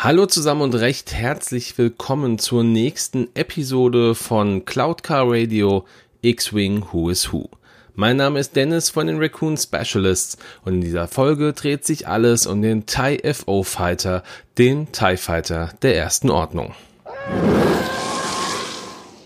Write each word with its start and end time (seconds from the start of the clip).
Hallo 0.00 0.26
zusammen 0.26 0.62
und 0.62 0.76
recht 0.76 1.12
herzlich 1.12 1.76
willkommen 1.76 2.38
zur 2.38 2.62
nächsten 2.62 3.26
Episode 3.34 4.14
von 4.14 4.64
Cloud 4.64 5.02
Car 5.02 5.24
Radio 5.26 5.86
X-Wing 6.22 6.84
Who 6.92 7.10
is 7.10 7.32
Who. 7.32 7.48
Mein 7.96 8.16
Name 8.16 8.38
ist 8.38 8.54
Dennis 8.54 8.90
von 8.90 9.08
den 9.08 9.18
Raccoon 9.18 9.56
Specialists 9.56 10.38
und 10.64 10.74
in 10.74 10.80
dieser 10.82 11.08
Folge 11.08 11.52
dreht 11.52 11.84
sich 11.84 12.06
alles 12.06 12.46
um 12.46 12.62
den 12.62 12.86
TIE 12.86 13.20
FO 13.34 13.64
Fighter, 13.64 14.22
den 14.56 14.92
TIE 14.92 15.16
Fighter 15.16 15.72
der 15.82 15.96
ersten 15.96 16.30
Ordnung. 16.30 16.76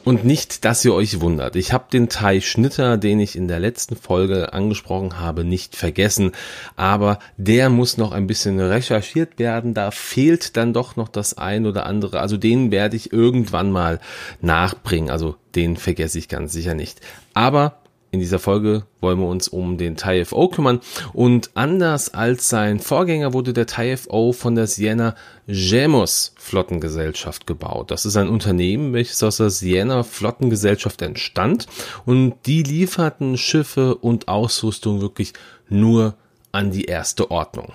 Und 0.05 0.24
nicht, 0.24 0.65
dass 0.65 0.84
ihr 0.84 0.95
euch 0.95 1.20
wundert. 1.20 1.55
Ich 1.55 1.73
habe 1.73 1.84
den 1.92 2.09
Thai 2.09 2.41
Schnitter, 2.41 2.97
den 2.97 3.20
ich 3.20 3.37
in 3.37 3.47
der 3.47 3.61
letzten 3.61 3.95
Folge 3.95 4.52
angesprochen 4.52 5.20
habe, 5.20 5.45
nicht 5.45 5.77
vergessen. 5.77 6.33
Aber 6.75 7.20
der 7.37 7.70
muss 7.70 7.98
noch 7.98 8.11
ein 8.11 8.27
bisschen 8.27 8.59
recherchiert 8.59 9.38
werden. 9.38 9.75
Da 9.75 9.92
fehlt 9.92 10.56
dann 10.56 10.73
doch 10.73 10.97
noch 10.97 11.09
das 11.09 11.38
ein 11.38 11.66
oder 11.66 11.87
andere. 11.87 12.19
Also 12.19 12.37
den 12.37 12.73
werde 12.73 12.97
ich 12.97 13.12
irgendwann 13.12 13.70
mal 13.70 14.01
nachbringen. 14.41 15.09
Also 15.09 15.37
den 15.55 15.77
vergesse 15.77 16.19
ich 16.19 16.28
ganz 16.28 16.53
sicher 16.53 16.75
nicht. 16.75 17.00
Aber 17.33 17.81
in 18.12 18.20
dieser 18.20 18.38
Folge 18.38 18.84
wollen 19.00 19.18
wir 19.18 19.26
uns 19.26 19.48
um 19.48 19.78
den 19.78 19.96
TIFO 19.96 20.48
kümmern 20.48 20.80
und 21.14 21.50
anders 21.54 22.12
als 22.12 22.50
sein 22.50 22.78
Vorgänger 22.78 23.32
wurde 23.32 23.54
der 23.54 23.66
TIFO 23.66 24.32
von 24.32 24.54
der 24.54 24.66
Siena 24.66 25.16
Gemos 25.46 26.34
Flottengesellschaft 26.36 27.46
gebaut. 27.46 27.90
Das 27.90 28.04
ist 28.04 28.16
ein 28.16 28.28
Unternehmen, 28.28 28.92
welches 28.92 29.22
aus 29.22 29.38
der 29.38 29.48
Siena 29.48 30.02
Flottengesellschaft 30.02 31.00
entstand 31.00 31.66
und 32.04 32.34
die 32.44 32.62
lieferten 32.62 33.38
Schiffe 33.38 33.94
und 33.94 34.28
Ausrüstung 34.28 35.00
wirklich 35.00 35.32
nur 35.70 36.14
an 36.52 36.70
die 36.70 36.84
erste 36.84 37.30
Ordnung. 37.30 37.72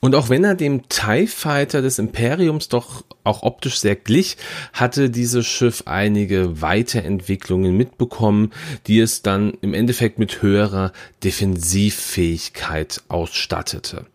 Und 0.00 0.14
auch 0.14 0.28
wenn 0.28 0.44
er 0.44 0.54
dem 0.54 0.88
TIE 0.88 1.26
Fighter 1.26 1.82
des 1.82 1.98
Imperiums 1.98 2.68
doch 2.68 3.04
auch 3.24 3.42
optisch 3.42 3.78
sehr 3.78 3.96
glich, 3.96 4.36
hatte 4.72 5.10
dieses 5.10 5.46
Schiff 5.46 5.82
einige 5.86 6.60
Weiterentwicklungen 6.60 7.76
mitbekommen, 7.76 8.52
die 8.86 9.00
es 9.00 9.22
dann 9.22 9.54
im 9.62 9.74
Endeffekt 9.74 10.18
mit 10.18 10.42
höherer 10.42 10.92
Defensivfähigkeit 11.24 13.02
ausstattete. 13.08 14.06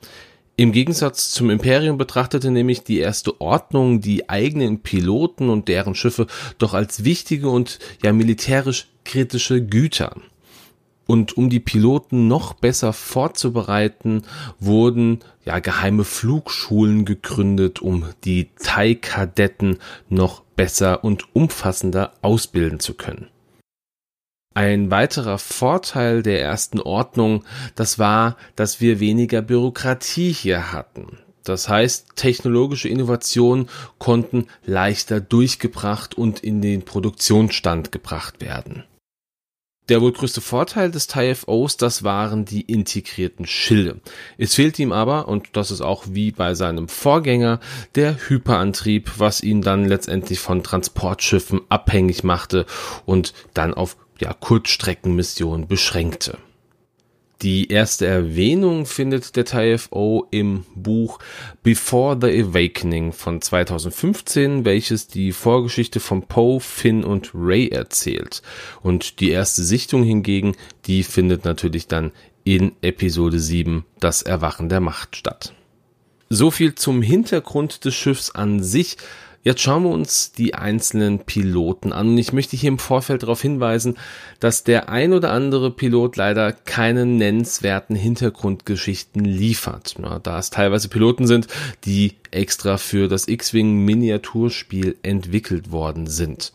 Im 0.56 0.72
Gegensatz 0.74 1.32
zum 1.32 1.50
Imperium 1.50 1.98
betrachtete 1.98 2.52
nämlich 2.52 2.84
die 2.84 3.00
erste 3.00 3.42
Ordnung 3.42 4.00
die 4.00 4.30
eigenen 4.30 4.82
Piloten 4.82 5.50
und 5.50 5.68
deren 5.68 5.96
Schiffe 5.96 6.28
doch 6.60 6.74
als 6.76 7.04
wichtige 7.04 7.50
und 7.50 7.80
ja 8.04 8.14
militärisch 8.14 8.88
kritische 9.04 9.66
Güter. 9.66 10.16
Und 11.12 11.36
um 11.36 11.50
die 11.50 11.60
Piloten 11.60 12.30
noch 12.30 12.54
besser 12.54 12.94
vorzubereiten, 12.94 14.22
wurden 14.62 15.20
ja 15.44 15.60
geheime 15.60 16.06
Flugschulen 16.06 17.04
gegründet, 17.04 17.82
um 17.82 18.06
die 18.24 18.52
Thai-Kadetten 18.58 19.80
noch 20.08 20.40
besser 20.56 21.04
und 21.04 21.36
umfassender 21.36 22.14
ausbilden 22.22 22.80
zu 22.80 22.94
können. 22.94 23.28
Ein 24.54 24.90
weiterer 24.90 25.38
Vorteil 25.38 26.24
der 26.24 26.42
ersten 26.42 26.80
Ordnung, 26.80 27.44
das 27.76 28.00
war, 28.00 28.38
dass 28.56 28.80
wir 28.80 29.02
weniger 29.02 29.42
Bürokratie 29.42 30.32
hier 30.32 30.72
hatten. 30.72 31.18
Das 31.44 31.68
heißt, 31.68 32.16
technologische 32.16 32.88
Innovationen 32.88 33.68
konnten 33.98 34.48
leichter 34.64 35.20
durchgebracht 35.20 36.18
und 36.18 36.40
in 36.40 36.62
den 36.62 36.86
Produktionsstand 36.86 37.92
gebracht 37.92 38.40
werden. 38.40 38.86
Der 39.92 40.02
wohl 40.02 40.14
größte 40.14 40.40
Vorteil 40.40 40.90
des 40.90 41.08
TIFOs, 41.08 41.76
das 41.76 42.02
waren 42.02 42.46
die 42.46 42.62
integrierten 42.62 43.46
Schilde. 43.46 44.00
Es 44.38 44.56
fehlte 44.56 44.82
ihm 44.82 44.94
aber, 44.94 45.28
und 45.28 45.50
das 45.52 45.70
ist 45.70 45.82
auch 45.82 46.06
wie 46.08 46.32
bei 46.32 46.54
seinem 46.54 46.88
Vorgänger, 46.88 47.60
der 47.96 48.16
Hyperantrieb, 48.30 49.12
was 49.18 49.42
ihn 49.42 49.62
dann 49.62 49.84
letztendlich 49.84 50.40
von 50.40 50.64
Transportschiffen 50.64 51.60
abhängig 51.68 52.24
machte 52.24 52.66
und 53.06 53.34
dann 53.54 53.74
auf 53.74 53.98
ja, 54.22 54.32
Kurzstreckenmissionen 54.34 55.68
beschränkte. 55.68 56.38
Die 57.42 57.72
erste 57.72 58.06
Erwähnung 58.06 58.86
findet 58.86 59.36
der 59.36 59.46
TIFO 59.46 60.28
im 60.30 60.64
Buch 60.76 61.18
Before 61.64 62.16
the 62.22 62.28
Awakening 62.28 63.14
von 63.14 63.42
2015, 63.42 64.64
welches 64.64 65.08
die 65.08 65.32
Vorgeschichte 65.32 66.00
von 66.00 66.28
Poe, 66.28 66.60
Finn 66.60 67.04
und 67.04 67.32
Ray 67.34 67.70
erzählt. 67.70 68.44
Und 68.84 69.20
die 69.20 69.32
erste 69.32 69.64
Sichtung 69.64 70.04
hingegen, 70.04 70.56
die 70.86 71.02
findet 71.02 71.44
natürlich 71.44 71.88
dann 71.88 72.12
in 72.44 72.74
Episode 72.84 73.40
7 73.40 73.86
Das 74.00 74.22
Erwachen 74.22 74.70
der 74.70 74.80
Macht 74.80 75.16
statt. 75.16 75.54
So 76.30 76.52
viel 76.52 76.76
zum 76.76 77.02
Hintergrund 77.02 77.86
des 77.86 77.96
Schiffs 77.96 78.30
an 78.30 78.62
sich. 78.62 78.98
Jetzt 79.44 79.62
schauen 79.62 79.84
wir 79.84 79.90
uns 79.90 80.34
die 80.34 80.54
einzelnen 80.54 81.20
Piloten 81.20 81.94
an. 81.94 82.10
Und 82.10 82.18
ich 82.20 82.32
möchte 82.32 82.56
hier 82.56 82.68
im 82.68 82.78
Vorfeld 82.78 83.24
darauf 83.24 83.42
hinweisen, 83.42 83.98
dass 84.40 84.64
der 84.64 84.90
ein 84.90 85.14
oder 85.14 85.32
andere 85.32 85.72
Pilot 85.72 86.16
leider 86.16 86.52
keine 86.52 87.08
nennenswerten 87.08 87.96
Hintergrundgeschichten 87.96 89.26
liefert. 89.26 89.96
Ja, 90.00 90.20
da 90.20 90.38
es 90.38 90.52
teilweise 90.52 90.90
Piloten 90.90 91.26
sind, 91.26 91.48
die 91.86 92.14
extra 92.30 92.78
für 92.78 93.08
das 93.08 93.28
X-Wing 93.28 93.84
Miniaturspiel 93.84 94.98
entwickelt 95.02 95.72
worden 95.72 96.06
sind. 96.06 96.54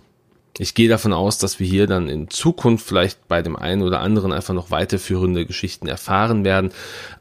Ich 0.59 0.75
gehe 0.75 0.89
davon 0.89 1.13
aus, 1.13 1.37
dass 1.39 1.61
wir 1.61 1.67
hier 1.67 1.87
dann 1.87 2.09
in 2.09 2.31
Zukunft 2.31 2.87
vielleicht 2.87 3.29
bei 3.29 3.43
dem 3.43 3.57
einen 3.57 3.83
oder 3.83 4.01
anderen 4.01 4.33
einfach 4.33 4.55
noch 4.55 4.71
weiterführende 4.71 5.45
Geschichten 5.45 5.87
erfahren 5.87 6.45
werden. 6.45 6.71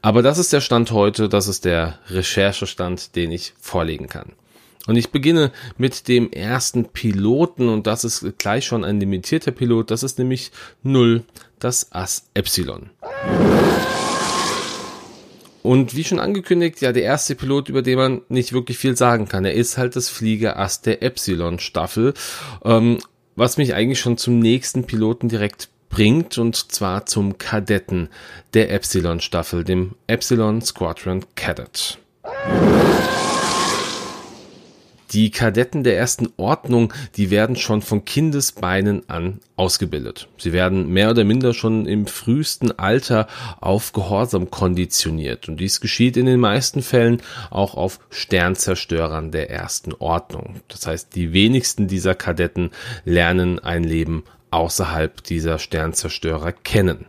Aber 0.00 0.22
das 0.22 0.38
ist 0.38 0.52
der 0.52 0.62
Stand 0.62 0.90
heute, 0.92 1.28
das 1.28 1.48
ist 1.48 1.64
der 1.64 1.98
Recherchestand, 2.08 3.14
den 3.14 3.32
ich 3.32 3.52
vorlegen 3.60 4.06
kann. 4.06 4.32
Und 4.86 4.96
ich 4.96 5.10
beginne 5.10 5.52
mit 5.78 6.08
dem 6.08 6.30
ersten 6.30 6.86
Piloten 6.86 7.68
und 7.68 7.86
das 7.86 8.04
ist 8.04 8.38
gleich 8.38 8.64
schon 8.64 8.84
ein 8.84 9.00
limitierter 9.00 9.50
Pilot. 9.50 9.90
Das 9.90 10.02
ist 10.02 10.18
nämlich 10.18 10.52
0, 10.82 11.24
das 11.58 11.92
Ass 11.92 12.28
Epsilon. 12.34 12.90
Und 15.62 15.96
wie 15.96 16.04
schon 16.04 16.20
angekündigt, 16.20 16.80
ja, 16.80 16.92
der 16.92 17.02
erste 17.02 17.34
Pilot, 17.34 17.68
über 17.68 17.82
den 17.82 17.98
man 17.98 18.22
nicht 18.28 18.52
wirklich 18.52 18.78
viel 18.78 18.96
sagen 18.96 19.26
kann. 19.26 19.44
Er 19.44 19.54
ist 19.54 19.76
halt 19.76 19.96
das 19.96 20.08
Flieger 20.08 20.60
Ass 20.60 20.80
der 20.80 21.02
Epsilon-Staffel, 21.02 22.14
ähm, 22.64 22.98
was 23.34 23.56
mich 23.56 23.74
eigentlich 23.74 23.98
schon 23.98 24.16
zum 24.16 24.38
nächsten 24.38 24.84
Piloten 24.84 25.28
direkt 25.28 25.68
bringt, 25.88 26.38
und 26.38 26.70
zwar 26.70 27.06
zum 27.06 27.38
Kadetten 27.38 28.10
der 28.54 28.70
Epsilon-Staffel, 28.70 29.64
dem 29.64 29.96
Epsilon 30.06 30.62
Squadron 30.62 31.24
Cadet. 31.34 31.98
Die 35.12 35.30
Kadetten 35.30 35.84
der 35.84 35.96
ersten 35.96 36.28
Ordnung, 36.36 36.92
die 37.16 37.30
werden 37.30 37.56
schon 37.56 37.82
von 37.82 38.04
Kindesbeinen 38.04 39.08
an 39.08 39.40
ausgebildet. 39.56 40.28
Sie 40.38 40.52
werden 40.52 40.88
mehr 40.88 41.10
oder 41.10 41.24
minder 41.24 41.54
schon 41.54 41.86
im 41.86 42.06
frühesten 42.06 42.72
Alter 42.78 43.28
auf 43.60 43.92
Gehorsam 43.92 44.50
konditioniert. 44.50 45.48
Und 45.48 45.58
dies 45.58 45.80
geschieht 45.80 46.16
in 46.16 46.26
den 46.26 46.40
meisten 46.40 46.82
Fällen 46.82 47.22
auch 47.50 47.74
auf 47.74 48.00
Sternzerstörern 48.10 49.30
der 49.30 49.50
ersten 49.50 49.94
Ordnung. 49.94 50.60
Das 50.68 50.86
heißt, 50.86 51.14
die 51.14 51.32
wenigsten 51.32 51.86
dieser 51.86 52.14
Kadetten 52.14 52.70
lernen 53.04 53.58
ein 53.58 53.84
Leben 53.84 54.24
außerhalb 54.50 55.22
dieser 55.22 55.58
Sternzerstörer 55.58 56.52
kennen. 56.52 57.06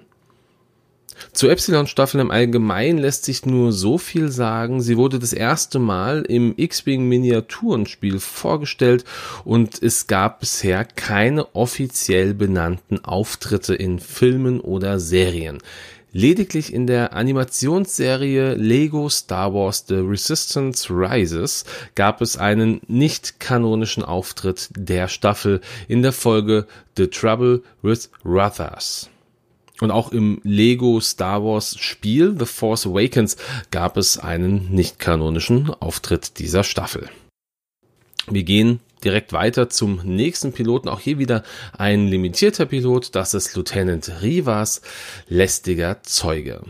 Zur 1.33 1.51
Epsilon-Staffel 1.51 2.19
im 2.19 2.31
Allgemeinen 2.31 2.97
lässt 2.97 3.25
sich 3.25 3.45
nur 3.45 3.71
so 3.71 3.97
viel 3.97 4.29
sagen. 4.29 4.81
Sie 4.81 4.97
wurde 4.97 5.19
das 5.19 5.33
erste 5.33 5.79
Mal 5.79 6.23
im 6.27 6.53
X-Wing 6.57 7.07
Miniaturenspiel 7.07 8.19
vorgestellt 8.19 9.05
und 9.43 9.81
es 9.81 10.07
gab 10.07 10.39
bisher 10.39 10.85
keine 10.85 11.55
offiziell 11.55 12.33
benannten 12.33 13.03
Auftritte 13.03 13.75
in 13.75 13.99
Filmen 13.99 14.59
oder 14.59 14.99
Serien. 14.99 15.59
Lediglich 16.13 16.73
in 16.73 16.87
der 16.87 17.13
Animationsserie 17.13 18.55
Lego 18.55 19.09
Star 19.09 19.53
Wars 19.53 19.85
The 19.87 19.97
Resistance 19.97 20.89
Rises 20.89 21.65
gab 21.95 22.21
es 22.21 22.37
einen 22.37 22.81
nicht 22.87 23.39
kanonischen 23.39 24.03
Auftritt 24.03 24.69
der 24.75 25.09
Staffel 25.09 25.61
in 25.87 26.01
der 26.01 26.13
Folge 26.13 26.65
The 26.95 27.07
Trouble 27.07 27.61
with 27.81 28.09
Ruthers. 28.25 29.09
Und 29.79 29.91
auch 29.91 30.11
im 30.11 30.39
Lego 30.43 30.99
Star 30.99 31.43
Wars 31.43 31.77
Spiel 31.79 32.35
The 32.37 32.45
Force 32.45 32.87
Awakens 32.87 33.37
gab 33.71 33.97
es 33.97 34.17
einen 34.17 34.71
nicht 34.71 34.99
kanonischen 34.99 35.69
Auftritt 35.69 36.39
dieser 36.39 36.63
Staffel. 36.63 37.09
Wir 38.29 38.43
gehen 38.43 38.79
direkt 39.03 39.31
weiter 39.33 39.69
zum 39.69 40.01
nächsten 40.03 40.51
Piloten. 40.51 40.89
Auch 40.89 40.99
hier 40.99 41.19
wieder 41.19 41.43
ein 41.77 42.07
limitierter 42.07 42.65
Pilot. 42.65 43.15
Das 43.15 43.33
ist 43.33 43.55
Lieutenant 43.55 44.11
Rivas, 44.21 44.81
lästiger 45.29 46.01
Zeuge. 46.03 46.61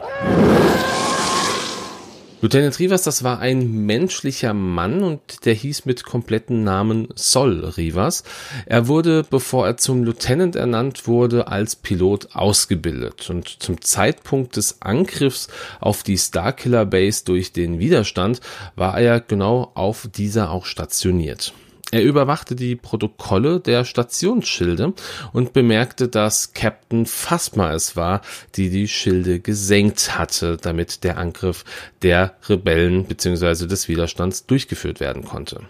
Lieutenant 2.39 2.77
Rivas, 2.77 3.01
das 3.01 3.23
war 3.23 3.39
ein 3.39 3.85
menschlicher 3.87 4.53
Mann 4.53 5.01
und 5.01 5.45
der 5.45 5.55
hieß 5.55 5.85
mit 5.85 6.03
kompletten 6.03 6.63
Namen 6.63 7.07
Sol 7.15 7.65
Rivas. 7.65 8.23
Er 8.67 8.87
wurde, 8.87 9.25
bevor 9.27 9.65
er 9.65 9.77
zum 9.77 10.03
Lieutenant 10.03 10.55
ernannt 10.55 11.07
wurde, 11.07 11.47
als 11.47 11.75
Pilot 11.75 12.35
ausgebildet 12.35 13.31
und 13.31 13.47
zum 13.47 13.81
Zeitpunkt 13.81 14.55
des 14.55 14.83
Angriffs 14.83 15.47
auf 15.79 16.03
die 16.03 16.19
Starkiller 16.19 16.85
Base 16.85 17.25
durch 17.25 17.53
den 17.53 17.79
Widerstand 17.79 18.39
war 18.75 19.01
er 19.01 19.19
genau 19.19 19.71
auf 19.73 20.07
dieser 20.15 20.51
auch 20.51 20.65
stationiert. 20.65 21.53
Er 21.91 22.03
überwachte 22.03 22.55
die 22.55 22.75
Protokolle 22.75 23.61
der 23.61 23.85
Stationsschilde 23.85 24.93
und 25.31 25.53
bemerkte, 25.53 26.09
dass 26.09 26.53
Captain 26.53 27.05
Phasma 27.05 27.73
es 27.73 27.95
war, 27.95 28.21
die 28.55 28.69
die 28.69 28.89
Schilde 28.89 29.39
gesenkt 29.39 30.17
hatte, 30.17 30.57
damit 30.57 31.05
der 31.05 31.17
Angriff 31.17 31.63
der 32.01 32.35
Rebellen 32.49 33.05
bzw. 33.05 33.67
des 33.67 33.87
Widerstands 33.87 34.45
durchgeführt 34.45 34.99
werden 34.99 35.23
konnte. 35.23 35.61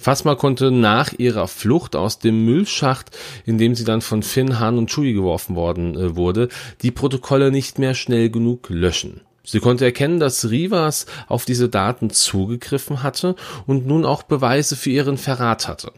Phasma 0.00 0.34
konnte 0.34 0.70
nach 0.72 1.12
ihrer 1.12 1.46
Flucht 1.46 1.94
aus 1.94 2.18
dem 2.18 2.44
Müllschacht, 2.46 3.16
in 3.44 3.58
dem 3.58 3.74
sie 3.74 3.84
dann 3.84 4.00
von 4.00 4.22
Finn, 4.22 4.58
Han 4.58 4.78
und 4.78 4.90
Chewie 4.90 5.12
geworfen 5.12 5.54
worden 5.54 5.94
äh, 5.94 6.16
wurde, 6.16 6.48
die 6.82 6.90
Protokolle 6.90 7.50
nicht 7.50 7.78
mehr 7.78 7.94
schnell 7.94 8.30
genug 8.30 8.70
löschen. 8.70 9.20
Sie 9.44 9.60
konnte 9.60 9.84
erkennen, 9.84 10.20
dass 10.20 10.50
Rivas 10.50 11.06
auf 11.28 11.44
diese 11.44 11.68
Daten 11.68 12.10
zugegriffen 12.10 13.02
hatte 13.02 13.36
und 13.66 13.86
nun 13.86 14.04
auch 14.04 14.22
Beweise 14.22 14.76
für 14.76 14.90
ihren 14.90 15.16
Verrat 15.16 15.66
hatte. 15.66 15.92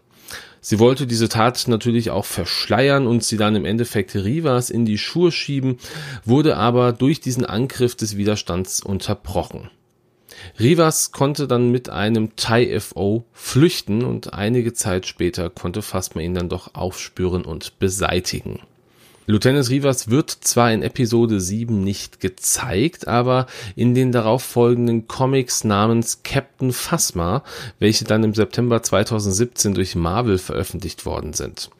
Sie 0.64 0.78
wollte 0.78 1.08
diese 1.08 1.28
Tat 1.28 1.66
natürlich 1.66 2.10
auch 2.10 2.24
verschleiern 2.24 3.08
und 3.08 3.24
sie 3.24 3.36
dann 3.36 3.56
im 3.56 3.64
Endeffekt 3.64 4.14
Rivas 4.14 4.70
in 4.70 4.86
die 4.86 4.96
Schuhe 4.96 5.32
schieben, 5.32 5.78
wurde 6.24 6.56
aber 6.56 6.92
durch 6.92 7.20
diesen 7.20 7.44
Angriff 7.44 7.96
des 7.96 8.16
Widerstands 8.16 8.80
unterbrochen. 8.80 9.70
Rivas 10.60 11.10
konnte 11.10 11.48
dann 11.48 11.70
mit 11.72 11.90
einem 11.90 12.36
TIE 12.36 12.78
FO 12.78 13.24
flüchten 13.32 14.04
und 14.04 14.34
einige 14.34 14.72
Zeit 14.72 15.06
später 15.06 15.50
konnte 15.50 15.82
Phasma 15.82 16.22
ihn 16.22 16.34
dann 16.34 16.48
doch 16.48 16.74
aufspüren 16.74 17.44
und 17.44 17.78
beseitigen. 17.80 18.60
Lieutenant 19.26 19.70
Rivas 19.70 20.10
wird 20.10 20.30
zwar 20.30 20.72
in 20.72 20.82
Episode 20.82 21.40
7 21.40 21.84
nicht 21.84 22.18
gezeigt, 22.18 23.06
aber 23.06 23.46
in 23.76 23.94
den 23.94 24.10
darauffolgenden 24.10 25.06
Comics 25.06 25.62
namens 25.62 26.22
Captain 26.24 26.72
Phasma, 26.72 27.44
welche 27.78 28.04
dann 28.04 28.24
im 28.24 28.34
September 28.34 28.82
2017 28.82 29.74
durch 29.74 29.94
Marvel 29.94 30.38
veröffentlicht 30.38 31.06
worden 31.06 31.34
sind. 31.34 31.70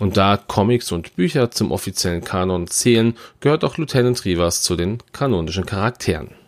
Und 0.00 0.16
da 0.16 0.36
Comics 0.36 0.90
und 0.90 1.14
Bücher 1.14 1.52
zum 1.52 1.70
offiziellen 1.70 2.24
Kanon 2.24 2.66
zählen, 2.66 3.14
gehört 3.38 3.62
auch 3.62 3.76
Lieutenant 3.76 4.24
Rivas 4.24 4.62
zu 4.62 4.74
den 4.74 4.98
kanonischen 5.12 5.66
Charakteren. 5.66 6.39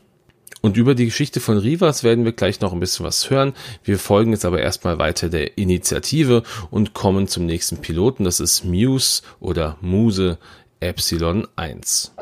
Und 0.63 0.77
über 0.77 0.95
die 0.95 1.07
Geschichte 1.07 1.41
von 1.41 1.59
Rivas 1.59 2.05
werden 2.05 2.25
wir 2.25 2.33
gleich 2.33 2.61
noch 2.61 2.73
ein 2.73 2.81
bisschen 2.81 3.05
was 3.05 3.29
hören. 3.29 3.53
Wir 3.85 3.99
folgen 3.99 4.31
jetzt 4.31 4.45
aber 4.45 4.61
erstmal 4.61 4.99
weiter 4.99 5.29
der 5.29 5.59
Initiative 5.59 6.45
und 6.71 6.95
kommen 6.95 7.27
zum 7.27 7.45
nächsten 7.47 7.79
Piloten. 7.79 8.25
Das 8.25 8.41
ist 8.41 8.65
Muse 8.65 9.23
oder 9.41 9.77
Muse 9.81 10.39
Epsilon 10.79 11.49
1. 11.57 12.13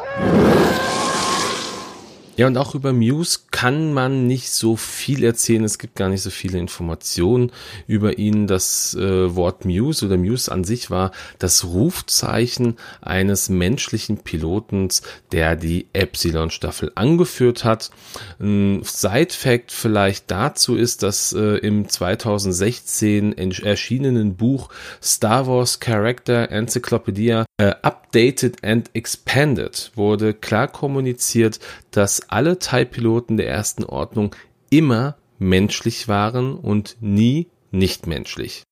Ja, 2.41 2.47
und 2.47 2.57
auch 2.57 2.75
über 2.75 2.95
Muse 2.95 3.41
kann 3.51 3.93
man 3.93 4.27
nicht 4.27 4.49
so 4.49 4.75
viel 4.75 5.25
erzählen. 5.25 5.63
Es 5.63 5.79
gibt 5.79 5.95
gar 5.95 6.09
nicht 6.09 6.23
so 6.23 6.31
viele 6.31 6.59
Informationen 6.59 7.53
über 7.87 8.17
ihn. 8.17 8.47
Das 8.47 8.95
äh, 8.95 9.37
Wort 9.37 9.67
Muse 9.67 10.07
oder 10.07 10.17
Muse 10.17 10.51
an 10.51 10.65
sich 10.65 10.91
war 10.91 11.11
das 11.39 11.67
Rufzeichen 11.67 12.79
eines 13.03 13.51
menschlichen 13.51 14.23
Pilotens, 14.25 15.03
der 15.33 15.55
die 15.55 15.89
Epsilon-Staffel 15.93 16.93
angeführt 16.95 17.65
hat. 17.65 17.91
Ein 18.39 18.85
Side-Fact 18.85 19.71
vielleicht 19.71 20.31
dazu 20.31 20.77
ist, 20.77 21.03
dass 21.03 21.35
äh, 21.35 21.59
im 21.59 21.91
2016 21.91 23.35
erschienenen 23.37 24.37
Buch 24.37 24.71
Star 25.03 25.47
Wars 25.47 25.79
Character 25.79 26.51
Encyclopedia 26.51 27.45
äh, 27.61 27.75
Updated 27.83 28.65
and 28.65 28.89
Expanded 28.95 29.93
wurde 29.95 30.33
klar 30.33 30.67
kommuniziert, 30.67 31.61
dass 31.91 32.31
alle 32.31 32.59
TIE-Piloten 32.59 33.37
der 33.37 33.49
ersten 33.49 33.85
Ordnung 33.85 34.35
immer 34.71 35.19
menschlich 35.39 36.09
waren 36.09 36.55
und 36.55 36.97
nie 37.01 37.49
nicht 37.71 38.07
menschlich. 38.07 38.63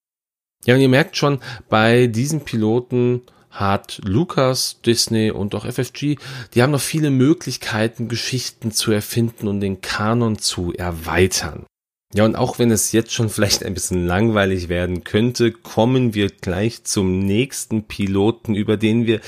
Ja, 0.65 0.75
und 0.75 0.81
ihr 0.81 0.89
merkt 0.89 1.19
schon, 1.19 1.41
bei 1.69 2.07
diesen 2.07 2.41
Piloten 2.41 3.23
hat 3.51 4.01
Lucas, 4.05 4.81
Disney 4.85 5.31
und 5.31 5.55
auch 5.55 5.67
FFG, 5.67 6.17
die 6.55 6.63
haben 6.63 6.71
noch 6.71 6.81
viele 6.81 7.11
Möglichkeiten, 7.11 8.09
Geschichten 8.09 8.73
zu 8.73 8.91
erfinden 8.91 9.49
und 9.49 9.61
den 9.61 9.83
Kanon 9.83 10.39
zu 10.39 10.73
erweitern. 10.73 11.67
Ja, 12.15 12.25
und 12.25 12.37
auch 12.37 12.59
wenn 12.59 12.71
es 12.71 12.93
jetzt 12.93 13.13
schon 13.13 13.29
vielleicht 13.29 13.63
ein 13.63 13.75
bisschen 13.75 14.07
langweilig 14.07 14.71
werden 14.71 15.05
könnte, 15.05 15.53
kommen 15.53 16.15
wir 16.15 16.31
gleich 16.31 16.83
zum 16.85 17.19
nächsten 17.19 17.83
Piloten, 17.83 18.55
über 18.55 18.79
den 18.79 19.07
wir 19.07 19.21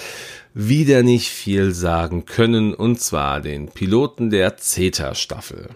wieder 0.54 1.02
nicht 1.02 1.28
viel 1.28 1.72
sagen 1.72 2.24
können, 2.24 2.72
und 2.72 2.98
zwar 2.98 3.42
den 3.42 3.68
Piloten 3.68 4.30
der 4.30 4.56
Zeta-Staffel. 4.56 5.68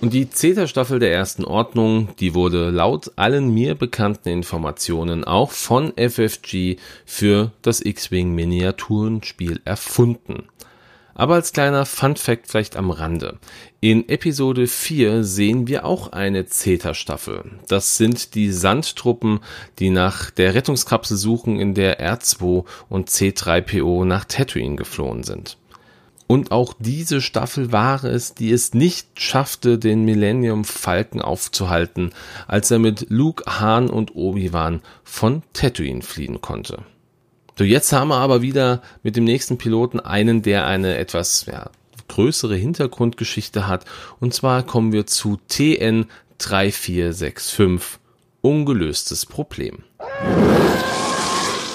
Und 0.00 0.12
die 0.12 0.28
Zeta-Staffel 0.28 0.98
der 0.98 1.12
ersten 1.12 1.44
Ordnung, 1.44 2.08
die 2.18 2.34
wurde 2.34 2.70
laut 2.70 3.12
allen 3.14 3.54
mir 3.54 3.76
bekannten 3.76 4.28
Informationen 4.28 5.22
auch 5.22 5.52
von 5.52 5.92
FFG 5.96 6.78
für 7.06 7.52
das 7.62 7.80
X-Wing 7.80 8.34
Miniaturenspiel 8.34 9.60
erfunden. 9.64 10.48
Aber 11.14 11.34
als 11.34 11.52
kleiner 11.52 11.86
Fun-Fact 11.86 12.48
vielleicht 12.48 12.76
am 12.76 12.90
Rande. 12.90 13.38
In 13.80 14.08
Episode 14.08 14.66
4 14.66 15.22
sehen 15.24 15.68
wir 15.68 15.84
auch 15.84 16.12
eine 16.12 16.46
Zeta-Staffel. 16.46 17.44
Das 17.68 17.96
sind 17.96 18.34
die 18.34 18.50
Sandtruppen, 18.50 19.40
die 19.78 19.90
nach 19.90 20.30
der 20.30 20.54
Rettungskapsel 20.54 21.16
suchen, 21.16 21.60
in 21.60 21.74
der 21.74 22.00
R2 22.00 22.64
und 22.88 23.10
C3PO 23.10 24.04
nach 24.04 24.24
Tatooine 24.24 24.76
geflohen 24.76 25.22
sind. 25.22 25.56
Und 26.26 26.52
auch 26.52 26.74
diese 26.78 27.20
Staffel 27.20 27.70
war 27.70 28.02
es, 28.02 28.34
die 28.34 28.50
es 28.50 28.72
nicht 28.72 29.20
schaffte, 29.20 29.78
den 29.78 30.04
Millennium 30.04 30.64
Falken 30.64 31.20
aufzuhalten, 31.20 32.12
als 32.48 32.70
er 32.70 32.78
mit 32.78 33.06
Luke, 33.10 33.44
Han 33.60 33.90
und 33.90 34.16
Obi-Wan 34.16 34.80
von 35.04 35.42
Tatooine 35.52 36.02
fliehen 36.02 36.40
konnte. 36.40 36.84
So, 37.56 37.62
jetzt 37.62 37.92
haben 37.92 38.08
wir 38.08 38.16
aber 38.16 38.42
wieder 38.42 38.82
mit 39.02 39.14
dem 39.16 39.24
nächsten 39.24 39.58
Piloten 39.58 40.00
einen, 40.00 40.42
der 40.42 40.66
eine 40.66 40.96
etwas 40.96 41.46
ja, 41.46 41.70
größere 42.08 42.56
Hintergrundgeschichte 42.56 43.68
hat. 43.68 43.84
Und 44.18 44.34
zwar 44.34 44.64
kommen 44.64 44.92
wir 44.92 45.06
zu 45.06 45.38
TN 45.48 46.06
3465. 46.38 48.00
Ungelöstes 48.40 49.24
Problem. 49.24 49.84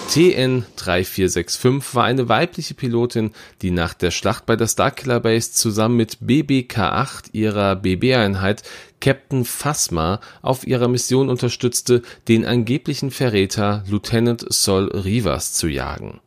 TN3465 0.09 1.93
war 1.93 2.05
eine 2.05 2.27
weibliche 2.27 2.73
Pilotin, 2.73 3.29
die 3.61 3.69
nach 3.69 3.93
der 3.93 4.09
Schlacht 4.09 4.47
bei 4.47 4.55
der 4.55 4.65
Starkiller 4.65 5.19
Base 5.19 5.51
zusammen 5.51 5.97
mit 5.97 6.17
BBK-8 6.25 7.25
ihrer 7.33 7.75
BB-Einheit 7.75 8.63
Captain 9.01 9.45
Phasma 9.45 10.19
auf 10.41 10.65
ihrer 10.65 10.87
Mission 10.87 11.29
unterstützte, 11.29 12.01
den 12.27 12.43
angeblichen 12.43 13.11
Verräter 13.11 13.83
Lieutenant 13.87 14.43
Sol 14.49 14.89
Rivas 14.89 15.53
zu 15.53 15.67
jagen. 15.67 16.19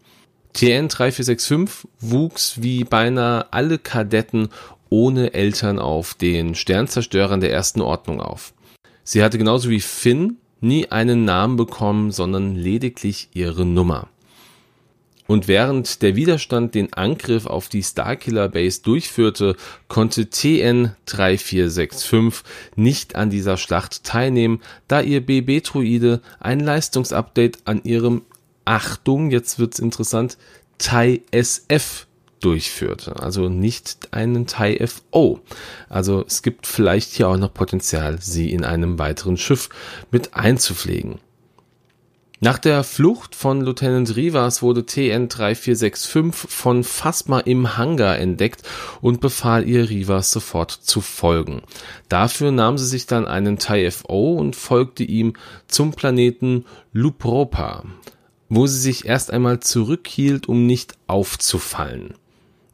TN3465 0.55 1.87
wuchs 1.99 2.63
wie 2.63 2.85
beinahe 2.85 3.53
alle 3.53 3.79
Kadetten 3.79 4.51
ohne 4.91 5.35
Eltern 5.35 5.81
auf 5.81 6.15
den 6.15 6.55
Sternzerstörern 6.55 7.41
der 7.41 7.51
ersten 7.51 7.81
Ordnung 7.81 8.21
auf. 8.21 8.55
Sie 9.03 9.25
hatte 9.25 9.39
genauso 9.39 9.71
wie 9.71 9.81
Finn 9.81 10.37
nie 10.63 10.91
einen 10.91 11.25
Namen 11.25 11.57
bekommen, 11.57 12.11
sondern 12.11 12.55
lediglich 12.55 13.29
ihre 13.35 13.67
Nummer. 13.67 14.09
Und 15.27 15.49
während 15.49 16.03
der 16.03 16.17
Widerstand 16.17 16.75
den 16.75 16.93
Angriff 16.93 17.47
auf 17.47 17.69
die 17.69 17.83
Starkiller 17.83 18.49
Base 18.49 18.83
durchführte, 18.83 19.57
konnte 19.89 20.29
TN 20.29 20.95
3465 21.07 22.43
nicht 22.77 23.17
an 23.17 23.31
dieser 23.31 23.57
Schlacht 23.57 24.05
teilnehmen, 24.05 24.61
da 24.89 25.01
ihr 25.01 25.25
BB-Druide 25.25 26.21
ein 26.41 26.61
Leistungsupdate 26.61 27.61
an 27.65 27.83
ihrem 27.85 28.23
Achtung, 28.65 29.31
jetzt 29.31 29.59
wird's 29.59 29.79
interessant, 29.79 30.37
TIE 30.79 31.23
SF 31.31 32.07
durchführte. 32.45 33.17
Also 33.21 33.49
nicht 33.49 34.13
einen 34.13 34.47
TIE 34.47 34.87
FO. 34.87 35.41
Also 35.89 36.25
es 36.27 36.43
gibt 36.43 36.67
vielleicht 36.67 37.13
hier 37.13 37.29
auch 37.29 37.37
noch 37.37 37.55
Potenzial, 37.55 38.21
sie 38.21 38.53
in 38.53 38.65
einem 38.65 38.99
weiteren 38.99 39.37
Schiff 39.37 39.69
mit 40.11 40.35
einzupflegen. 40.35 41.19
Nach 42.45 42.59
der 42.59 42.83
Flucht 42.83 43.37
von 43.37 43.61
Lieutenant 43.61 44.17
Rivas 44.17 44.63
wurde 44.63 44.81
TN-3465 44.81 46.33
von 46.33 46.83
Phasma 46.83 47.39
im 47.39 47.77
Hangar 47.77 48.19
entdeckt 48.19 48.65
und 49.01 49.21
befahl 49.21 49.69
ihr 49.69 49.89
Rivas 49.89 50.33
sofort 50.33 50.73
zu 50.73 51.01
folgen. 51.01 51.63
Dafür 52.09 52.51
nahm 52.51 52.79
sie 52.79 52.89
sich 52.89 53.07
dann 53.07 53.29
einen 53.29 53.61
TIE-FO 53.61 54.33
und 54.33 54.57
folgte 54.57 55.05
ihm 55.05 55.35
zum 55.69 55.93
Planeten 55.93 56.65
Lupropa, 56.93 57.85
wo 58.49 58.67
sie 58.67 58.81
sich 58.81 59.05
erst 59.05 59.31
einmal 59.31 59.61
zurückhielt, 59.61 60.49
um 60.49 60.67
nicht 60.67 60.95
aufzufallen. 61.07 62.15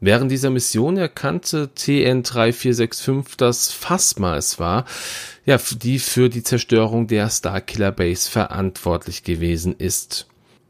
Während 0.00 0.30
dieser 0.30 0.50
Mission 0.50 0.96
erkannte 0.96 1.70
TN-3465, 1.76 3.36
dass 3.36 3.72
Phasma 3.72 4.36
es 4.36 4.60
war, 4.60 4.84
ja, 5.44 5.58
die 5.82 5.98
für 5.98 6.28
die 6.28 6.44
Zerstörung 6.44 7.08
der 7.08 7.28
Starkiller 7.30 7.90
Base 7.90 8.30
verantwortlich 8.30 9.24
gewesen 9.24 9.74
ist. 9.76 10.26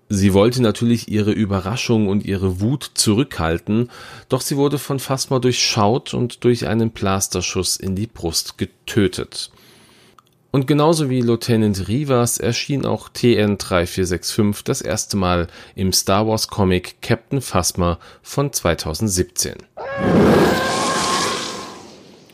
Sie 0.08 0.32
wollte 0.32 0.62
natürlich 0.62 1.08
ihre 1.08 1.32
Überraschung 1.32 2.08
und 2.08 2.24
ihre 2.24 2.60
Wut 2.60 2.92
zurückhalten, 2.94 3.90
doch 4.30 4.40
sie 4.40 4.56
wurde 4.56 4.78
von 4.78 4.98
Phasma 4.98 5.38
durchschaut 5.38 6.14
und 6.14 6.44
durch 6.44 6.66
einen 6.66 6.90
Blasterschuss 6.90 7.76
in 7.76 7.94
die 7.94 8.06
Brust 8.06 8.56
getötet. 8.56 9.50
Und 10.50 10.66
genauso 10.66 11.10
wie 11.10 11.20
Lieutenant 11.20 11.88
Rivas 11.88 12.38
erschien 12.38 12.86
auch 12.86 13.10
TN-3465 13.10 14.64
das 14.64 14.80
erste 14.80 15.18
Mal 15.18 15.48
im 15.74 15.92
Star 15.92 16.26
Wars 16.26 16.48
Comic 16.48 17.02
Captain 17.02 17.42
Phasma 17.42 17.98
von 18.22 18.50
2017. 18.50 19.56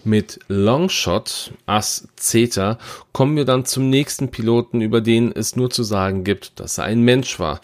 Mit 0.04 0.38
Longshot, 0.46 1.52
Ass 1.66 2.06
Zeta, 2.14 2.78
kommen 3.12 3.36
wir 3.36 3.46
dann 3.46 3.64
zum 3.64 3.90
nächsten 3.90 4.30
Piloten, 4.30 4.80
über 4.80 5.00
den 5.00 5.32
es 5.32 5.56
nur 5.56 5.70
zu 5.70 5.82
sagen 5.82 6.22
gibt, 6.22 6.60
dass 6.60 6.78
er 6.78 6.84
ein 6.84 7.00
Mensch 7.00 7.40
war. 7.40 7.60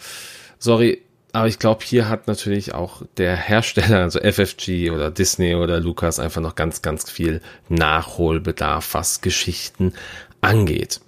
Sorry, 0.59 1.01
aber 1.33 1.47
ich 1.47 1.59
glaube, 1.59 1.85
hier 1.85 2.09
hat 2.09 2.27
natürlich 2.27 2.73
auch 2.73 3.03
der 3.15 3.37
Hersteller, 3.37 3.99
also 3.99 4.19
FFG 4.19 4.91
oder 4.91 5.11
Disney 5.11 5.55
oder 5.55 5.79
Lucas, 5.79 6.19
einfach 6.19 6.41
noch 6.41 6.55
ganz, 6.55 6.81
ganz 6.81 7.09
viel 7.09 7.41
Nachholbedarf, 7.69 8.93
was 8.93 9.21
Geschichten 9.21 9.93
angeht. 10.41 11.01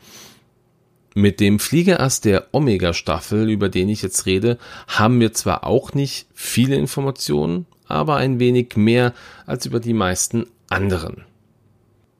Mit 1.16 1.40
dem 1.40 1.60
Fliegerass 1.60 2.22
der 2.22 2.48
Omega-Staffel, 2.54 3.50
über 3.50 3.70
den 3.70 3.90
ich 3.90 4.02
jetzt 4.02 4.26
rede, 4.26 4.58
haben 4.88 5.20
wir 5.20 5.34
zwar 5.34 5.66
auch 5.66 5.94
nicht 5.94 6.28
viele 6.34 6.76
Informationen, 6.76 7.68
aber 7.88 8.16
ein 8.16 8.40
wenig 8.40 8.76
mehr 8.76 9.14
als 9.46 9.66
über 9.68 9.80
die 9.80 9.94
meisten 9.94 10.48
anderen. 10.70 11.24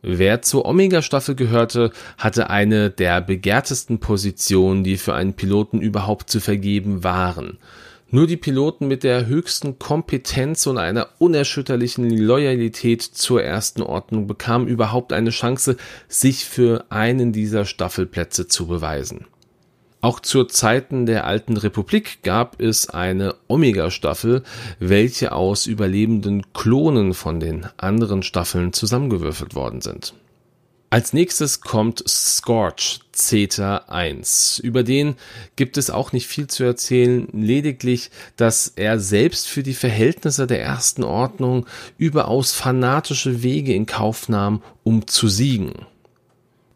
Wer 0.04 0.42
zur 0.42 0.66
Omega-Staffel 0.66 1.34
gehörte, 1.34 1.92
hatte 2.18 2.50
eine 2.50 2.90
der 2.92 3.22
begehrtesten 3.22 4.00
Positionen, 4.00 4.84
die 4.84 4.98
für 4.98 5.16
einen 5.16 5.34
Piloten 5.34 5.82
überhaupt 5.82 6.30
zu 6.30 6.42
vergeben 6.42 7.04
waren. 7.04 7.58
Nur 8.14 8.28
die 8.28 8.38
Piloten 8.38 8.88
mit 8.88 9.04
der 9.04 9.26
höchsten 9.26 9.80
Kompetenz 9.80 10.68
und 10.68 10.78
einer 10.78 11.08
unerschütterlichen 11.18 12.16
Loyalität 12.16 13.02
zur 13.02 13.42
ersten 13.42 13.82
Ordnung 13.82 14.28
bekamen 14.28 14.68
überhaupt 14.68 15.14
eine 15.14 15.32
Chance, 15.32 15.78
sich 16.08 16.46
für 16.46 16.86
einen 16.90 17.32
dieser 17.32 17.66
Staffelplätze 17.66 18.48
zu 18.48 18.68
beweisen. 18.68 19.26
Auch 20.02 20.20
zu 20.20 20.44
Zeiten 20.44 21.08
der 21.08 21.26
alten 21.26 21.58
Republik 21.58 22.22
gab 22.22 22.62
es 22.62 22.88
eine 22.88 23.34
Omega-Staffel, 23.48 24.44
welche 24.78 25.32
aus 25.32 25.66
überlebenden 25.66 26.54
Klonen 26.54 27.16
von 27.16 27.40
den 27.40 27.66
anderen 27.78 28.22
Staffeln 28.22 28.74
zusammengewürfelt 28.74 29.56
worden 29.56 29.82
sind. 29.82 30.14
Als 30.94 31.12
nächstes 31.12 31.62
kommt 31.62 32.08
Scorch 32.08 33.00
Zeta 33.14 33.86
1. 33.88 34.60
Über 34.60 34.84
den 34.84 35.16
gibt 35.56 35.78
es 35.78 35.90
auch 35.90 36.12
nicht 36.12 36.28
viel 36.28 36.46
zu 36.46 36.64
erzählen, 36.64 37.28
lediglich, 37.34 38.12
dass 38.38 38.74
er 38.76 39.00
selbst 39.00 39.48
für 39.48 39.64
die 39.64 39.74
Verhältnisse 39.74 40.46
der 40.46 40.62
ersten 40.62 41.04
Ordnung 41.04 41.66
überaus 41.98 42.54
fanatische 42.54 43.42
Wege 43.42 43.74
in 43.74 43.88
Kauf 43.88 44.30
nahm, 44.30 44.62
um 44.84 45.08
zu 45.08 45.30
siegen. 45.30 45.74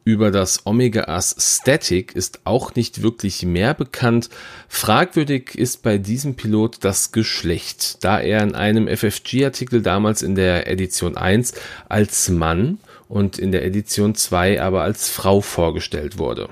Über 0.03 0.31
das 0.31 0.65
Omega-Ass 0.65 1.35
Static 1.37 2.15
ist 2.15 2.39
auch 2.43 2.73
nicht 2.73 3.03
wirklich 3.03 3.43
mehr 3.43 3.75
bekannt. 3.75 4.31
Fragwürdig 4.67 5.53
ist 5.53 5.83
bei 5.83 5.99
diesem 5.99 6.35
Pilot 6.35 6.77
das 6.81 7.11
Geschlecht, 7.11 8.03
da 8.03 8.19
er 8.19 8.41
in 8.41 8.55
einem 8.55 8.87
FFG-Artikel 8.87 9.83
damals 9.83 10.23
in 10.23 10.33
der 10.33 10.65
Edition 10.65 11.17
1 11.17 11.53
als 11.87 12.29
Mann 12.29 12.79
und 13.07 13.37
in 13.37 13.51
der 13.51 13.65
Edition 13.65 14.15
2 14.15 14.61
aber 14.61 14.81
als 14.81 15.09
Frau 15.09 15.41
vorgestellt 15.41 16.17
wurde. 16.17 16.49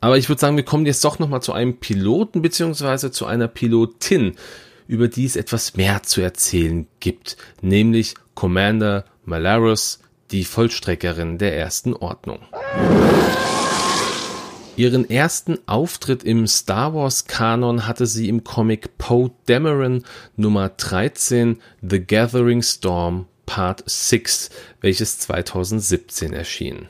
Aber 0.00 0.18
ich 0.18 0.28
würde 0.28 0.40
sagen, 0.40 0.56
wir 0.56 0.64
kommen 0.64 0.86
jetzt 0.86 1.04
doch 1.04 1.18
nochmal 1.18 1.42
zu 1.42 1.52
einem 1.52 1.78
Piloten 1.78 2.42
beziehungsweise 2.42 3.10
zu 3.10 3.26
einer 3.26 3.48
Pilotin, 3.48 4.36
über 4.86 5.08
die 5.08 5.24
es 5.24 5.36
etwas 5.36 5.76
mehr 5.76 6.02
zu 6.02 6.20
erzählen 6.20 6.86
gibt, 7.00 7.36
nämlich 7.60 8.14
Commander 8.34 9.04
Malarus, 9.24 10.00
die 10.30 10.44
Vollstreckerin 10.44 11.38
der 11.38 11.56
ersten 11.56 11.94
Ordnung. 11.94 12.40
Ihren 14.76 15.08
ersten 15.08 15.58
Auftritt 15.66 16.22
im 16.22 16.46
Star 16.46 16.94
Wars 16.94 17.24
Kanon 17.24 17.86
hatte 17.86 18.04
sie 18.04 18.28
im 18.28 18.44
Comic 18.44 18.98
Poe 18.98 19.30
Dameron 19.46 20.04
Nummer 20.36 20.68
13 20.68 21.58
The 21.80 22.04
Gathering 22.04 22.60
Storm 22.60 23.26
Part 23.46 23.82
6, 23.86 24.50
welches 24.80 25.18
2017 25.20 26.32
erschien. 26.32 26.88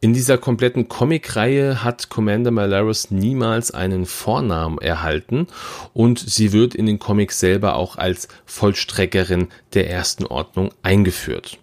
In 0.00 0.12
dieser 0.12 0.36
kompletten 0.36 0.88
Comic-Reihe 0.88 1.82
hat 1.82 2.10
Commander 2.10 2.50
Malarus 2.50 3.10
niemals 3.10 3.70
einen 3.72 4.04
Vornamen 4.06 4.78
erhalten 4.78 5.48
und 5.94 6.18
sie 6.18 6.52
wird 6.52 6.74
in 6.74 6.86
den 6.86 6.98
Comics 6.98 7.40
selber 7.40 7.74
auch 7.76 7.96
als 7.96 8.28
Vollstreckerin 8.44 9.48
der 9.72 9.90
ersten 9.90 10.26
Ordnung 10.26 10.70
eingeführt. 10.82 11.58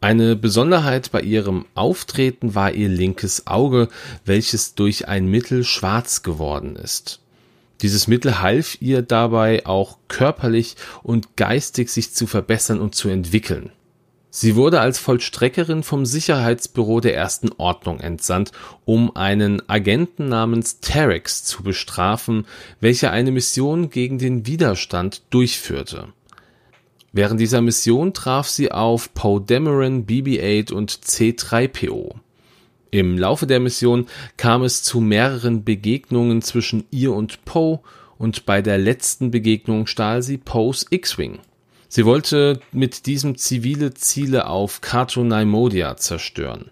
Eine 0.00 0.36
Besonderheit 0.36 1.10
bei 1.12 1.22
ihrem 1.22 1.64
Auftreten 1.74 2.54
war 2.54 2.72
ihr 2.72 2.88
linkes 2.88 3.46
Auge, 3.46 3.88
welches 4.24 4.74
durch 4.74 5.08
ein 5.08 5.26
Mittel 5.26 5.64
schwarz 5.64 6.22
geworden 6.22 6.76
ist. 6.76 7.20
Dieses 7.82 8.06
Mittel 8.06 8.40
half 8.40 8.80
ihr 8.80 9.02
dabei 9.02 9.66
auch 9.66 9.98
körperlich 10.08 10.76
und 11.02 11.36
geistig 11.36 11.90
sich 11.90 12.14
zu 12.14 12.26
verbessern 12.26 12.80
und 12.80 12.94
zu 12.94 13.08
entwickeln. 13.08 13.70
Sie 14.38 14.54
wurde 14.54 14.80
als 14.80 14.98
Vollstreckerin 14.98 15.82
vom 15.82 16.04
Sicherheitsbüro 16.04 17.00
der 17.00 17.14
ersten 17.16 17.52
Ordnung 17.56 18.00
entsandt, 18.00 18.52
um 18.84 19.16
einen 19.16 19.66
Agenten 19.66 20.28
namens 20.28 20.80
Terex 20.80 21.42
zu 21.44 21.62
bestrafen, 21.62 22.46
welcher 22.78 23.12
eine 23.12 23.30
Mission 23.30 23.88
gegen 23.88 24.18
den 24.18 24.46
Widerstand 24.46 25.22
durchführte. 25.30 26.08
Während 27.12 27.40
dieser 27.40 27.62
Mission 27.62 28.12
traf 28.12 28.46
sie 28.46 28.72
auf 28.72 29.14
Poe 29.14 29.40
Dameron, 29.40 30.04
BB-8 30.04 30.70
und 30.70 30.92
C3PO. 30.92 32.16
Im 32.90 33.18
Laufe 33.18 33.46
der 33.46 33.60
Mission 33.60 34.06
kam 34.36 34.62
es 34.62 34.82
zu 34.82 35.00
mehreren 35.00 35.64
Begegnungen 35.64 36.42
zwischen 36.42 36.84
ihr 36.90 37.12
und 37.12 37.44
Poe 37.44 37.80
und 38.18 38.46
bei 38.46 38.62
der 38.62 38.78
letzten 38.78 39.30
Begegnung 39.30 39.86
stahl 39.86 40.22
sie 40.22 40.38
Poes 40.38 40.86
X-Wing. 40.90 41.40
Sie 41.88 42.04
wollte 42.04 42.60
mit 42.72 43.06
diesem 43.06 43.36
zivile 43.36 43.94
Ziele 43.94 44.48
auf 44.48 44.80
Kato 44.80 45.22
Naimodia 45.22 45.96
zerstören. 45.96 46.70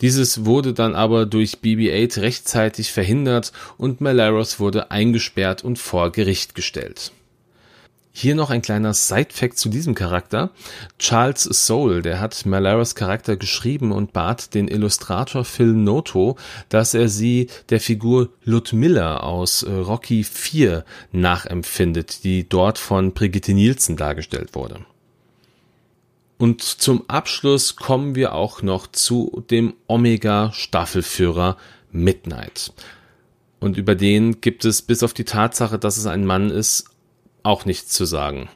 Dieses 0.00 0.44
wurde 0.44 0.74
dann 0.74 0.94
aber 0.94 1.26
durch 1.26 1.58
BB-8 1.62 2.20
rechtzeitig 2.20 2.92
verhindert 2.92 3.52
und 3.78 4.00
Malaros 4.00 4.60
wurde 4.60 4.90
eingesperrt 4.90 5.64
und 5.64 5.78
vor 5.78 6.12
Gericht 6.12 6.54
gestellt. 6.54 7.12
Hier 8.20 8.34
noch 8.34 8.50
ein 8.50 8.62
kleiner 8.62 8.94
Side-Fact 8.94 9.56
zu 9.56 9.68
diesem 9.68 9.94
Charakter. 9.94 10.50
Charles 10.98 11.44
Soule, 11.44 12.02
der 12.02 12.18
hat 12.18 12.46
Malaras 12.46 12.96
Charakter 12.96 13.36
geschrieben 13.36 13.92
und 13.92 14.12
bat 14.12 14.54
den 14.54 14.66
Illustrator 14.66 15.44
Phil 15.44 15.72
Noto, 15.72 16.36
dass 16.68 16.94
er 16.94 17.08
sie 17.08 17.46
der 17.70 17.78
Figur 17.78 18.30
Ludmilla 18.42 19.18
aus 19.18 19.62
äh, 19.62 19.70
Rocky 19.70 20.24
4 20.24 20.84
nachempfindet, 21.12 22.24
die 22.24 22.48
dort 22.48 22.78
von 22.78 23.12
Brigitte 23.12 23.54
Nielsen 23.54 23.96
dargestellt 23.96 24.56
wurde. 24.56 24.80
Und 26.38 26.62
zum 26.62 27.08
Abschluss 27.08 27.76
kommen 27.76 28.16
wir 28.16 28.34
auch 28.34 28.62
noch 28.62 28.88
zu 28.88 29.44
dem 29.48 29.74
Omega-Staffelführer 29.86 31.56
Midnight. 31.92 32.72
Und 33.60 33.76
über 33.76 33.94
den 33.94 34.40
gibt 34.40 34.64
es 34.64 34.82
bis 34.82 35.04
auf 35.04 35.14
die 35.14 35.24
Tatsache, 35.24 35.78
dass 35.78 35.96
es 35.96 36.06
ein 36.06 36.26
Mann 36.26 36.50
ist, 36.50 36.90
auch 37.42 37.64
nichts 37.64 37.92
zu 37.92 38.04
sagen. 38.04 38.48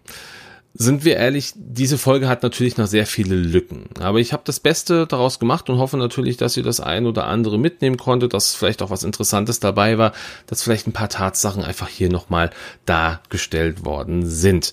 Sind 0.75 1.05
wir 1.05 1.17
ehrlich, 1.17 1.53
diese 1.55 1.99
Folge 1.99 2.29
hat 2.29 2.43
natürlich 2.43 2.79
noch 2.79 2.87
sehr 2.87 3.07
viele 3.07 3.35
Lücken. 3.35 3.91
Aber 4.01 4.21
ich 4.21 4.33
habe 4.33 4.43
das 4.47 4.59
Beste 4.59 5.07
daraus 5.07 5.39
gemacht 5.39 5.69
und 5.69 5.79
hoffe 5.79 5.99
natürlich, 5.99 6.39
dass 6.39 6.57
ihr 6.57 6.63
das 6.63 6.81
ein 6.81 7.07
oder 7.07 7.27
andere 7.27 7.59
mitnehmen 7.59 7.99
konntet, 7.99 8.33
dass 8.33 8.55
vielleicht 8.55 8.81
auch 8.81 8.89
was 8.89 9.03
Interessantes 9.03 9.61
dabei 9.61 9.99
war, 9.99 10.13
dass 10.47 10.63
vielleicht 10.63 10.87
ein 10.87 10.95
paar 10.95 11.11
Tatsachen 11.11 11.63
einfach 11.63 11.89
hier 11.89 12.09
nochmal 12.09 12.51
dargestellt 12.87 13.85
worden 13.85 14.27
sind. 14.27 14.73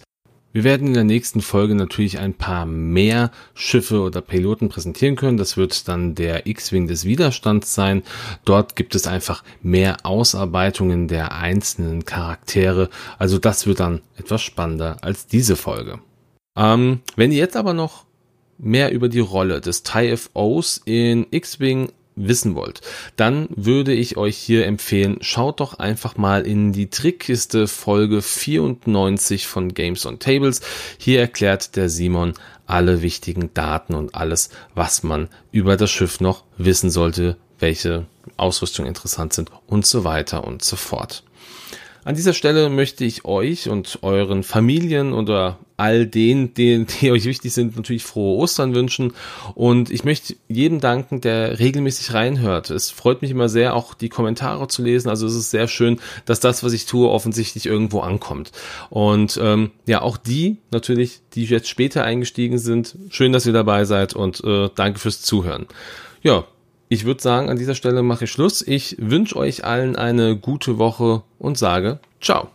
Wir 0.52 0.64
werden 0.64 0.88
in 0.88 0.94
der 0.96 1.04
nächsten 1.04 1.42
Folge 1.42 1.76
natürlich 1.76 2.18
ein 2.18 2.34
paar 2.34 2.66
mehr 2.66 3.30
Schiffe 3.54 4.02
oder 4.02 4.22
Piloten 4.22 4.68
präsentieren 4.70 5.16
können. 5.16 5.38
Das 5.38 5.58
wird 5.58 5.88
dann 5.88 6.16
der 6.16 6.48
X-Wing 6.48 6.88
des 6.88 7.06
Widerstands 7.06 7.76
sein. 7.76 8.02
Dort 8.46 8.76
gibt 8.76 8.96
es 8.96 9.06
einfach 9.06 9.44
mehr 9.62 9.98
Ausarbeitungen 10.04 11.08
der 11.08 11.34
einzelnen 11.36 12.04
Charaktere. 12.04 12.90
Also 13.20 13.38
das 13.38 13.68
wird 13.68 13.80
dann 13.80 14.02
etwas 14.18 14.42
spannender 14.42 14.98
als 15.02 15.28
diese 15.28 15.56
Folge. 15.56 16.00
Ähm, 16.58 17.02
wenn 17.16 17.32
ihr 17.32 17.38
jetzt 17.38 17.56
aber 17.56 17.74
noch 17.74 18.06
mehr 18.58 18.92
über 18.92 19.08
die 19.08 19.20
Rolle 19.20 19.62
des 19.62 19.84
TIE 19.84 20.18
FOs 20.18 20.82
in 20.84 21.28
X-Wing 21.30 21.92
wissen 22.20 22.56
wollt, 22.56 22.82
dann 23.16 23.48
würde 23.50 23.94
ich 23.94 24.18
euch 24.18 24.38
hier 24.38 24.66
empfehlen, 24.66 25.18
schaut 25.22 25.60
doch 25.60 25.80
einfach 25.80 26.18
mal 26.18 26.46
in 26.46 26.74
die 26.74 26.90
Trickkiste 26.90 27.68
Folge 27.68 28.22
94 28.22 29.48
von 29.48 29.74
Games 29.74 30.06
on 30.06 30.20
Tables. 30.20 30.62
Hier 30.98 31.22
erklärt 31.22 31.76
der 31.76 31.90
Simon 31.90 32.34
alle 32.68 33.02
wichtigen 33.02 33.54
Daten 33.54 33.96
und 33.96 34.14
alles, 34.14 34.50
was 34.76 35.02
man 35.02 35.30
über 35.52 35.76
das 35.78 35.90
Schiff 35.90 36.20
noch 36.20 36.44
wissen 36.58 36.92
sollte, 36.92 37.38
welche 37.58 38.06
Ausrüstung 38.38 38.86
interessant 38.86 39.34
sind 39.34 39.52
und 39.68 39.86
so 39.86 40.04
weiter 40.04 40.44
und 40.46 40.64
so 40.64 40.76
fort. 40.76 41.24
An 42.10 42.16
dieser 42.16 42.34
Stelle 42.34 42.72
möchte 42.72 43.06
ich 43.06 43.26
euch 43.26 43.70
und 43.70 44.00
euren 44.02 44.42
Familien 44.42 45.14
oder 45.14 45.60
all 45.78 46.08
denen, 46.08 46.56
die, 46.56 46.88
die 47.02 47.12
euch 47.12 47.26
wichtig 47.26 47.54
sind, 47.54 47.76
natürlich 47.76 48.04
frohe 48.04 48.36
Ostern 48.36 48.74
wünschen. 48.74 49.14
Und 49.54 49.92
ich 49.92 50.04
möchte 50.06 50.36
jedem 50.48 50.80
danken, 50.80 51.22
der 51.22 51.60
regelmäßig 51.60 52.16
reinhört. 52.16 52.72
Es 52.72 52.90
freut 52.90 53.22
mich 53.22 53.30
immer 53.30 53.48
sehr, 53.48 53.76
auch 53.76 53.94
die 53.94 54.10
Kommentare 54.10 54.68
zu 54.68 54.82
lesen. 54.82 55.08
Also 55.08 55.28
es 55.28 55.36
ist 55.36 55.52
sehr 55.52 55.68
schön, 55.68 56.00
dass 56.26 56.40
das, 56.40 56.64
was 56.64 56.74
ich 56.74 56.88
tue, 56.88 57.08
offensichtlich 57.08 57.68
irgendwo 57.68 58.00
ankommt. 58.00 58.54
Und 58.90 59.40
ähm, 59.40 59.70
ja, 59.86 60.02
auch 60.02 60.18
die 60.18 60.58
natürlich, 60.72 61.20
die 61.36 61.46
jetzt 61.46 61.70
später 61.70 62.04
eingestiegen 62.04 62.58
sind, 62.58 62.98
schön, 63.10 63.34
dass 63.34 63.46
ihr 63.46 63.54
dabei 63.54 63.86
seid 63.86 64.16
und 64.16 64.44
äh, 64.44 64.72
danke 64.74 64.98
fürs 64.98 65.22
Zuhören. 65.22 65.68
Ja, 66.24 66.46
ich 66.90 67.06
würde 67.06 67.22
sagen, 67.22 67.50
an 67.50 67.58
dieser 67.58 67.76
Stelle 67.76 68.02
mache 68.02 68.26
ich 68.26 68.32
Schluss. 68.32 68.64
Ich 68.66 68.96
wünsche 69.00 69.36
euch 69.36 69.64
allen 69.64 69.96
eine 69.96 70.36
gute 70.36 70.80
Woche 70.80 71.22
und 71.38 71.58
sage 71.58 72.00
ciao. 72.20 72.50